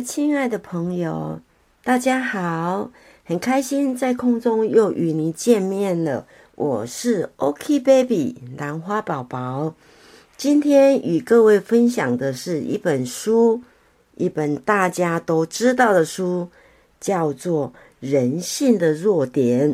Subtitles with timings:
[0.00, 1.40] 亲爱的朋友，
[1.82, 2.90] 大家好，
[3.24, 6.26] 很开心在空中又与您见面了。
[6.54, 9.74] 我是 OK Baby 兰花宝宝，
[10.36, 13.62] 今天与各位分享的是一本书，
[14.16, 16.48] 一本大家都知道的书，
[17.00, 17.68] 叫做
[18.00, 19.72] 《人性的弱点》。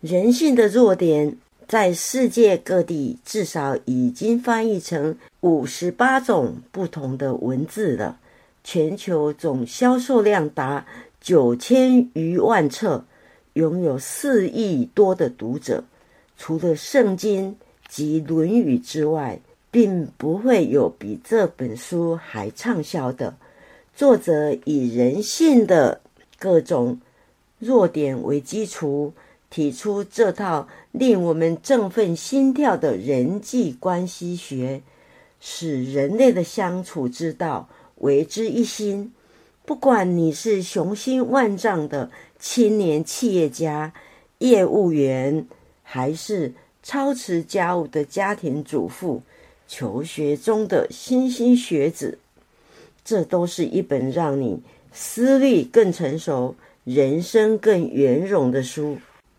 [0.00, 1.36] 人性的弱点
[1.68, 8.18] 在世界各地至少已经翻译成五十八种不同的文字了。
[8.64, 10.86] 全球总销售量达
[11.20, 13.04] 九千余万册，
[13.54, 15.84] 拥有四亿多的读者。
[16.36, 17.52] 除了《圣经》
[17.88, 23.34] 及《论语》之外，并不会有比这本书还畅销的。
[23.94, 26.00] 作者以人性的
[26.38, 27.00] 各种
[27.58, 29.12] 弱点为基础，
[29.50, 34.82] 提出这套令我们振奋心跳的人际关系学，
[35.40, 37.68] 使人类的相处之道。
[38.02, 39.12] 为之一心，
[39.64, 43.92] 不管你是雄心万丈的青年企业家、
[44.38, 45.46] 业务员，
[45.84, 49.22] 还是操持家务的家庭主妇、
[49.68, 52.18] 求学中的新兴学子，
[53.04, 54.60] 这都是一本让你
[54.92, 58.98] 思虑更成熟、人生更圆融的书。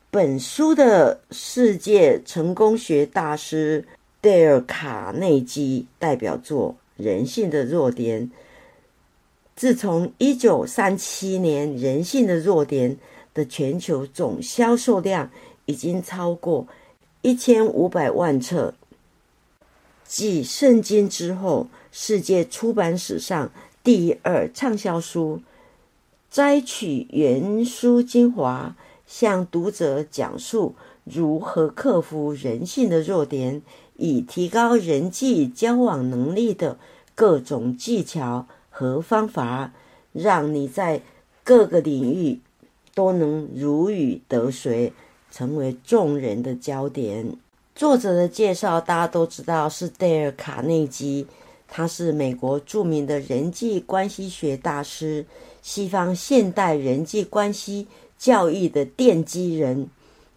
[0.09, 3.83] 本书的世界成功学大师
[4.21, 8.21] 戴尔·卡内基代表作《人性的弱点》。
[9.55, 12.95] 自从一九三七年，《人性的弱点》
[13.33, 15.29] 的全球总销售量
[15.65, 16.67] 已经超过
[17.21, 18.73] 一千五百万册，
[20.05, 23.51] 继《圣经》之后，世界出版史上
[23.83, 25.41] 第二畅销书。
[26.31, 33.61] 摘取原书精华，向读者讲述如何克服人性的弱点，
[33.97, 36.79] 以提高人际交往能力的
[37.13, 38.47] 各种技巧。
[38.75, 39.71] 和方法，
[40.11, 40.99] 让你在
[41.43, 42.39] 各个领域
[42.95, 44.91] 都能如鱼得水，
[45.29, 47.37] 成为众人的焦点。
[47.75, 51.27] 作者的介绍大家都知道是戴尔·卡内基，
[51.67, 55.23] 他是美国著名的人际关系学大师，
[55.61, 59.87] 西方现代人际关系教育的奠基人，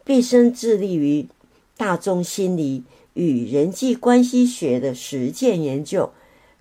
[0.04, 1.26] 毕生致力于
[1.78, 6.10] 大众心理与人际关系学的实践研究，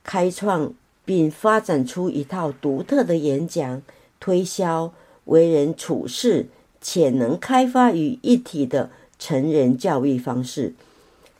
[0.03, 0.73] 开创。
[1.05, 3.81] 并发展出一套独特的演讲、
[4.19, 4.91] 推销、
[5.25, 6.47] 为人处事
[6.81, 10.73] 潜能开发于一体的成人教育方式。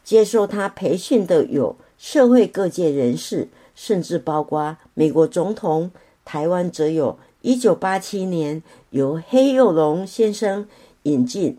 [0.03, 5.91] 接受他培训的有社会各界人士，甚至包括美国总统。
[6.23, 10.67] 台湾则有一九八七年由黑幼龙先生
[11.03, 11.57] 引进，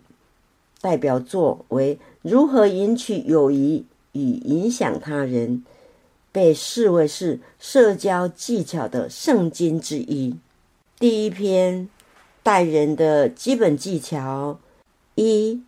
[0.81, 5.65] 代表作为《如何赢取友谊与影响他人》。
[6.36, 10.36] 被视为是社交技巧的圣经之一。
[10.98, 11.88] 第一篇
[12.42, 14.58] 待人的基本技巧：
[15.14, 15.62] 一，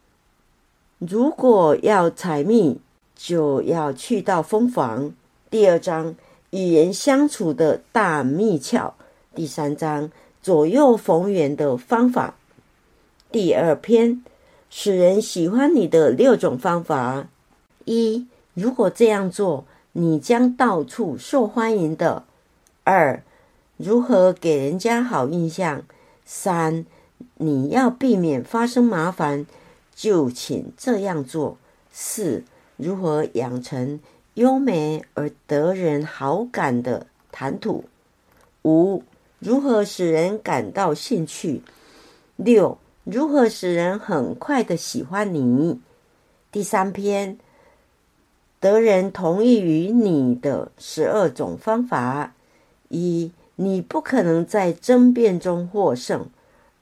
[0.99, 2.79] 如果要采蜜，
[3.17, 5.15] 就要去到蜂房。
[5.49, 6.15] 第二章
[6.51, 8.93] 与人相处的大秘窍。
[9.35, 10.13] 第三章
[10.43, 12.35] 左右逢源的方法。
[13.33, 14.23] 第二篇
[14.69, 17.27] 使人喜欢你的六种方法。
[17.87, 19.65] 一，如果这样做。
[19.93, 22.25] 你将到处受欢迎的。
[22.85, 23.23] 二，
[23.77, 25.83] 如何给人家好印象？
[26.25, 26.85] 三，
[27.37, 29.47] 你要避免发生麻烦，
[29.95, 31.57] 就请这样做。
[31.91, 32.45] 四，
[32.77, 33.99] 如何养成
[34.35, 37.85] 优美而得人好感的谈吐？
[38.63, 39.03] 五，
[39.39, 41.63] 如何使人感到兴趣？
[42.37, 45.81] 六，如何使人很快的喜欢你？
[46.53, 47.39] 第三篇。
[48.61, 52.35] 得人同意于你的十二种方法：
[52.89, 56.23] 一、你不可能在争辩中获胜；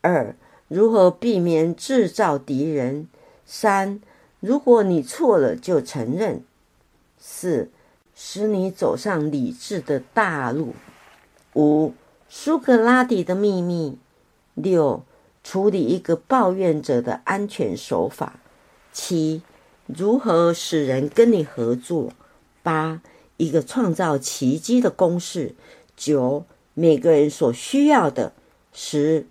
[0.01, 0.35] 二、
[0.69, 3.05] 如何避免制造敌人；
[3.45, 4.01] 三、
[4.41, 6.39] 如果你错了就承认；
[7.19, 7.71] 四、
[8.15, 10.69] 使你走上理智的大路；
[11.55, 11.93] 五、
[12.31, 13.99] 苏格拉底的秘密；
[14.55, 15.03] 六、
[15.45, 18.39] 处理一个抱怨者的安全手法；
[18.95, 19.43] 七。
[19.87, 22.13] 如何使人跟你合作？
[22.63, 23.01] 八，
[23.37, 25.55] 一个创造奇迹的公式。
[25.97, 26.45] 九，
[26.75, 28.33] 每个人所需要的。
[28.73, 29.27] 十，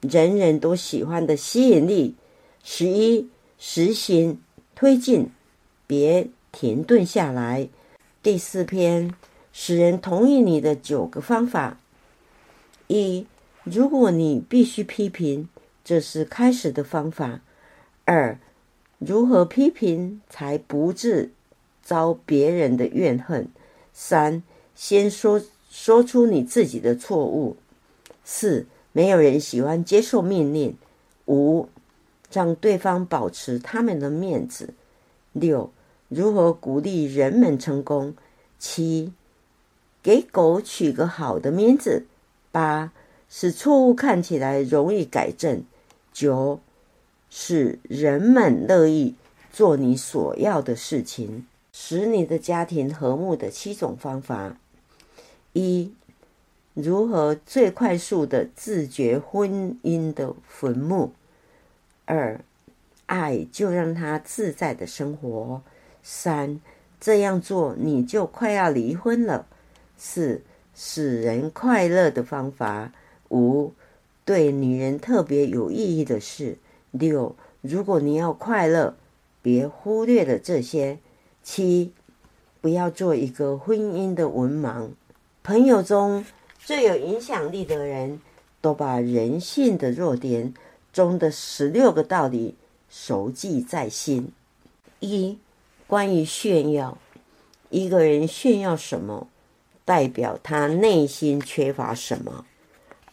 [0.00, 2.14] 人人都喜欢的吸引力。
[2.64, 4.40] 十一，实行
[4.74, 5.28] 推进，
[5.86, 7.68] 别停顿下来。
[8.22, 9.14] 第四篇，
[9.52, 11.78] 使人同意你的九个方法。
[12.86, 13.26] 一，
[13.64, 15.48] 如果你必须批评，
[15.84, 17.40] 这是开始的方法。
[18.06, 18.38] 二。
[19.00, 21.30] 如何批评才不致
[21.82, 23.48] 遭别人的怨恨？
[23.94, 24.42] 三，
[24.74, 27.56] 先说说出你自己的错误。
[28.24, 30.76] 四，没有人喜欢接受命令。
[31.26, 31.68] 五，
[32.30, 34.74] 让对方保持他们的面子。
[35.32, 35.72] 六，
[36.08, 38.14] 如何鼓励人们成功？
[38.58, 39.12] 七，
[40.02, 42.04] 给狗取个好的名字。
[42.52, 42.92] 八，
[43.30, 45.64] 使错误看起来容易改正。
[46.12, 46.60] 九，
[47.30, 49.14] 使人们乐意
[49.50, 51.46] 做你所要的事情。
[51.72, 54.56] 使你的家庭和睦的七种方法：
[55.52, 55.92] 一、
[56.74, 61.12] 如何最快速的自觉婚姻的坟墓；
[62.06, 62.40] 二、
[63.06, 65.60] 爱就让他自在的生活；
[66.02, 66.60] 三、
[67.00, 69.46] 这样做你就快要离婚了；
[69.96, 70.42] 四、
[70.74, 72.90] 使人快乐的方法；
[73.28, 73.72] 五、
[74.24, 76.56] 对女人特别有意义的事；
[76.90, 78.94] 六、如果你要快乐，
[79.42, 80.98] 别忽略了这些。
[81.42, 81.92] 七，
[82.60, 84.90] 不要做一个婚姻的文盲。
[85.42, 86.24] 朋友中
[86.58, 88.20] 最有影响力的人，
[88.60, 90.52] 都把人性的弱点
[90.92, 92.56] 中的十六个道理
[92.90, 94.32] 熟记在心。
[95.00, 95.38] 一，
[95.86, 96.98] 关于炫耀，
[97.70, 99.28] 一个人炫耀什么，
[99.86, 102.44] 代表他内心缺乏什么。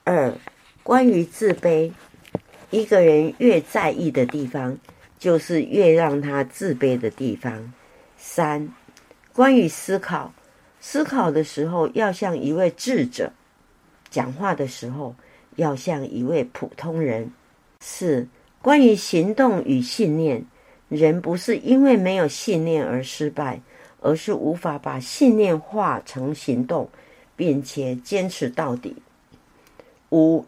[0.03, 0.37] 二，
[0.83, 1.93] 关于自卑，
[2.69, 4.77] 一个人越在意的地方，
[5.17, 7.73] 就是越让他自卑的地方。
[8.17, 8.67] 三，
[9.33, 10.33] 关于思考，
[10.79, 13.31] 思考的时候要像一位智者，
[14.09, 15.15] 讲话的时候
[15.55, 17.31] 要像一位普通人。
[17.79, 18.27] 四，
[18.61, 20.43] 关于行动与信念，
[20.89, 23.61] 人不是因为没有信念而失败，
[24.01, 26.89] 而是无法把信念化成行动，
[27.35, 28.95] 并且坚持到底。
[30.09, 30.43] 五，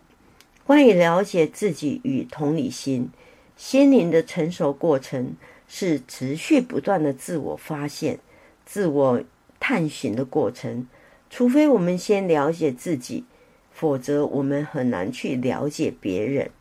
[0.70, 3.10] 关于了解自己与同理心，
[3.58, 5.36] 心灵的成熟过程。
[5.68, 8.20] 是持续不断的自我发现、
[8.68, 9.24] 自我
[9.60, 10.88] 探寻的过程。
[11.32, 13.24] 除非我们先了解自己，
[13.72, 16.52] 否则我们很难去了解别人。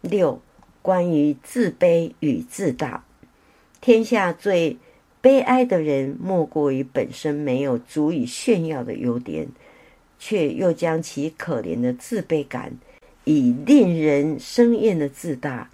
[0.00, 0.42] 六、
[0.82, 3.04] 关于自卑与自大，
[3.80, 4.78] 天下最
[5.20, 9.46] 悲哀的人，莫过于本身没有足以炫耀的优点，
[10.18, 12.72] 却又将其可怜的自卑感，
[13.26, 15.68] 以令人生厌的自大、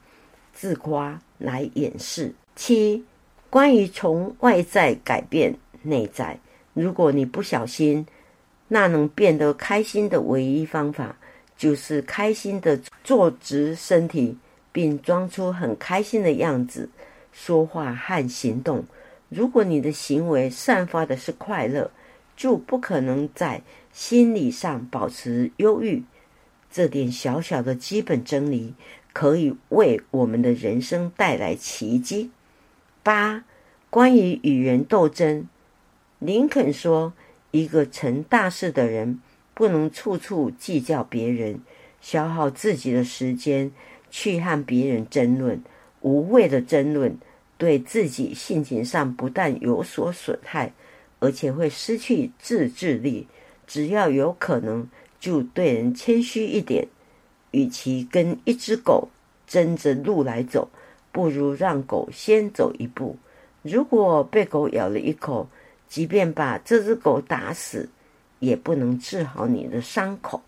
[0.53, 1.23] 自夸。
[1.43, 2.33] 来掩饰。
[2.55, 3.03] 七，
[3.51, 5.53] 关于从外在改变
[5.83, 6.39] 内在，
[6.73, 8.07] 如果你不小心，
[8.69, 11.17] 那能变得开心的唯一方法，
[11.57, 14.39] 就是开心的坐直身体，
[14.71, 16.89] 并装出很开心的样子，
[17.33, 18.85] 说话和行动。
[19.29, 21.91] 如果你的行为散发的是快乐，
[22.37, 23.61] 就不可能在
[23.93, 26.05] 心理上保持忧郁。
[26.73, 28.75] 这点小小的基本真理。
[29.15, 32.31] 可以为我们的人生带来奇迹。
[33.03, 33.45] 八、
[33.91, 35.47] 关于与人斗争，
[36.19, 37.13] 林肯说
[37.53, 39.21] ：“一个成大事的人，
[39.53, 41.61] 不能处处计较别人，
[42.01, 43.71] 消耗自己的时间
[44.11, 45.63] 去和别人争论。
[46.01, 47.19] 无谓的争论，
[47.59, 50.73] 对自己性情上不但有所损害，
[51.21, 53.29] 而且会失去自制力。
[53.67, 54.89] 只要有可能，
[55.23, 56.87] 就对人谦虚一点。”
[57.55, 59.09] 与其跟一只狗
[59.47, 60.71] 争着路来走，
[61.13, 63.17] 不如让狗先走一步。
[63.61, 65.47] 如果被狗咬了一口，
[65.87, 67.91] 即便把这只狗打死，
[68.39, 70.41] 也不能治好你的伤口。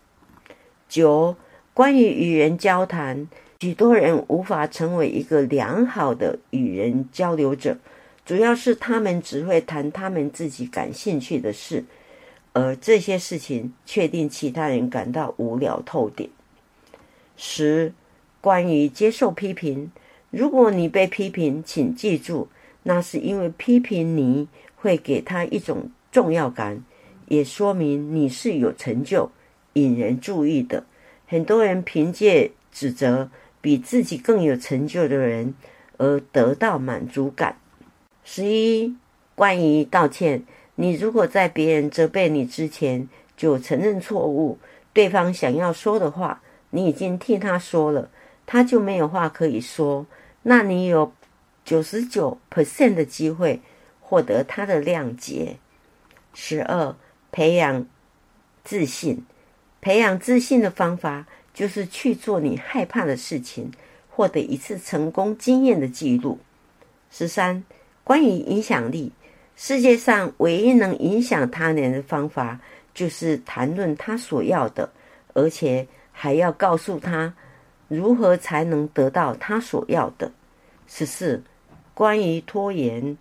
[0.89, 1.35] 九，
[1.75, 3.29] 关于与人交谈，
[3.59, 7.77] 许多人无法成为一个良好的与人交流者，
[8.25, 11.85] 主要是他们只会谈他们自己感兴趣的事，
[12.55, 16.29] 而这些事情确定其他人感到无聊透顶。
[17.35, 17.91] 十，
[18.39, 19.91] 关于接受批评，
[20.31, 22.47] 如果你被批评，请记住，
[22.83, 24.47] 那是因为批评你
[24.77, 26.81] 会给他一种重要感，
[27.27, 29.29] 也说明你是有成就、
[29.73, 30.85] 引人注意的。
[31.27, 35.53] 很多人凭借指责比自己更有成就的人
[35.97, 37.57] 而得到满足感。
[38.23, 38.95] 十一，
[39.35, 44.57] 关于道歉，你如果在别人责备你之前就承认错误，
[44.93, 46.41] 对方想要说的话。
[46.71, 48.09] 你已经替他说了，
[48.45, 50.05] 他就没有话可以说。
[50.41, 51.13] 那你有
[51.63, 53.61] 九十九 percent 的机会
[54.01, 55.55] 获得他的谅解。
[56.33, 56.93] 十二，
[57.31, 57.85] 培养
[58.65, 59.25] 自信。
[59.79, 63.71] 培养自信的方法就是去做你害怕的事情，
[64.09, 66.39] 获得一次成功经验的记录。
[67.09, 67.63] 十三，
[68.03, 69.13] 关于影响力，
[69.55, 72.59] 世界上唯一能影响他人的方法，
[72.93, 74.91] 就是谈论他所要的，
[75.33, 75.87] 而且。
[76.17, 77.33] 还要告诉他
[77.89, 80.31] 如何才能得到他所要的。
[80.87, 81.43] 十四，
[81.93, 83.17] 关于拖延，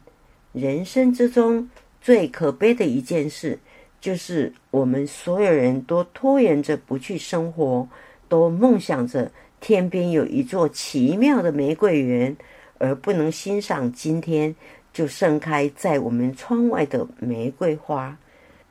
[0.52, 1.68] 人生之中
[2.00, 3.58] 最可悲的一件事，
[4.00, 7.88] 就是我们所有人都拖延着不去生活，
[8.28, 9.28] 都梦想着
[9.60, 12.36] 天边有一座奇妙的玫瑰园，
[12.78, 14.54] 而不能欣赏今天
[14.94, 18.16] 就盛开在我们窗外的玫瑰花。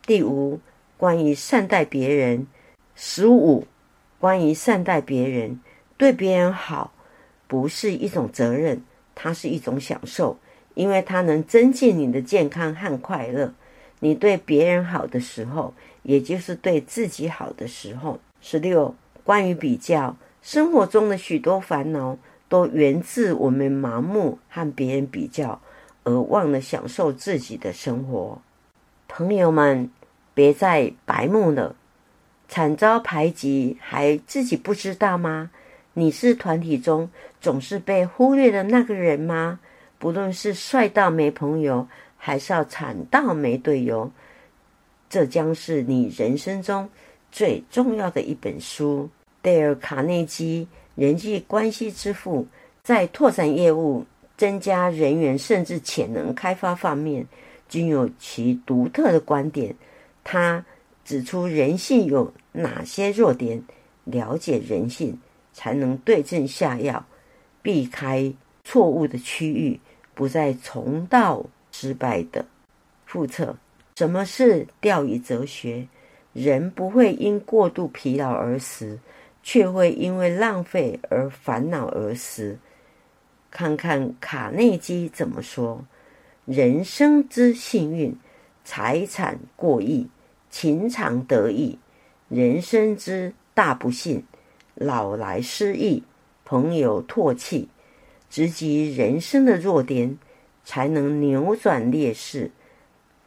[0.05, 0.59] 第五，
[0.97, 2.47] 关于善待别人。
[2.95, 3.67] 十五，
[4.19, 5.59] 关于善待别人，
[5.97, 6.93] 对别人好，
[7.45, 8.81] 不是一种责任，
[9.13, 10.37] 它是一种享受，
[10.75, 13.53] 因为它能增进你的健康和快乐。
[13.99, 18.19] 你对别人好的时候，也就是对自己好的时候。
[18.39, 25.61] 十六，关于比较，生活中的许多烦恼都源自我们盲目和别人比较，
[26.03, 28.41] 而忘了享受自己的生活。
[29.07, 29.89] 朋友们，
[30.33, 31.75] 别再白目了。
[32.47, 35.51] 惨遭排挤，还自己不知道吗？
[35.93, 39.59] 你是团体中总是被忽略的那个人吗？
[39.99, 44.11] 不论是帅到没朋友，还是要惨到没队友，
[45.09, 46.89] 这将是你人生中
[47.31, 49.09] 最重要的一本书。
[49.41, 52.47] 戴尔·卡内基，人际关系之父，
[52.83, 54.05] 在拓展业务、
[54.43, 57.25] 增加人员甚至潜能开发方面，
[57.69, 59.73] 均有其独特的观点。
[60.21, 60.65] 他
[61.05, 62.33] 指出，人性有。
[62.51, 63.63] 哪些弱点？
[64.03, 65.17] 了解人性，
[65.53, 67.05] 才能对症下药，
[67.61, 68.33] 避开
[68.65, 69.79] 错误的区域，
[70.13, 72.45] 不再重蹈失败的
[73.09, 73.55] 覆辙。
[73.95, 75.87] 什么是钓鱼哲学？
[76.33, 78.99] 人不会因过度疲劳而死，
[79.41, 82.59] 却会因为浪费而烦恼而死。
[83.53, 85.85] 看看卡内基怎么说：
[86.45, 88.17] 人生之幸运，
[88.65, 90.07] 财产过亿，
[90.49, 91.77] 情场得意。
[92.29, 94.23] 人生之大不幸，
[94.73, 96.01] 老来失意，
[96.43, 97.69] 朋友唾弃，
[98.27, 100.17] 直击人生的弱点，
[100.65, 102.49] 才能扭转劣势，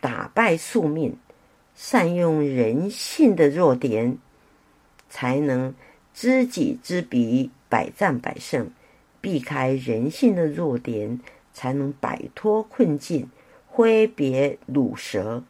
[0.00, 1.16] 打败宿命。
[1.76, 4.18] 善用人性的弱点，
[5.08, 5.72] 才能
[6.12, 8.68] 知己知彼，百战百胜。
[9.26, 11.20] 避开人性的弱点，
[11.52, 13.28] 才能摆脱困境，
[13.66, 15.42] 挥别鲁蛇，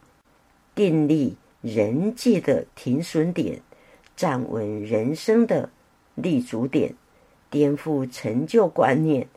[0.73, 1.37] 定立。
[1.61, 3.61] 人际的停损点，
[4.15, 5.69] 站稳人生的
[6.15, 6.95] 立足点，
[7.51, 9.27] 颠覆成就观念，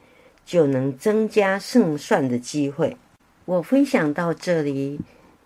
[0.46, 2.96] 就能增加胜算的机会。
[3.44, 5.00] 我分享到这里，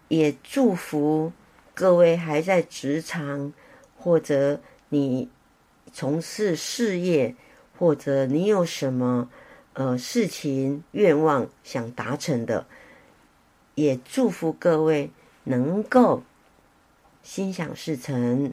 [0.06, 1.32] 也祝福
[1.74, 3.52] 各位还在职场，
[3.96, 4.60] 或者
[4.90, 5.28] 你
[5.92, 7.34] 从事事业，
[7.78, 9.28] 或者你有什么
[9.72, 12.66] 呃事情愿望想达成的，
[13.74, 15.10] 也祝福各位
[15.44, 16.22] 能够。
[17.22, 18.50] 心想事成，《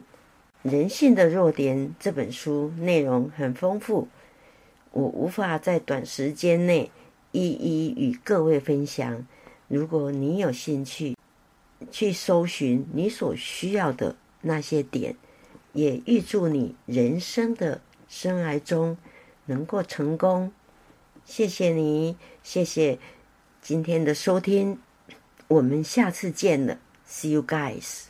[0.62, 4.08] 人性的弱点》这本书内容很丰富，
[4.92, 6.90] 我无法在短时间内
[7.32, 9.26] 一一与各位分享。
[9.68, 11.14] 如果你有兴趣
[11.90, 15.16] 去搜寻你所需要的那些点，
[15.74, 18.96] 也预祝你人生的生涯中
[19.46, 20.52] 能够成功。
[21.24, 22.98] 谢谢你，谢谢
[23.60, 24.78] 今天的收听，
[25.48, 28.06] 我们下次见了，See you guys。